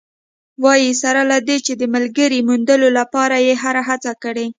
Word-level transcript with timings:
وايي، 0.63 0.91
سره 1.01 1.21
له 1.31 1.37
دې 1.47 1.57
چې 1.65 1.73
د 1.81 1.83
ملګرې 1.95 2.39
موندلو 2.49 2.89
لپاره 2.99 3.35
یې 3.45 3.53
هره 3.63 3.81
هڅه 3.89 4.11
کړې 4.23 4.47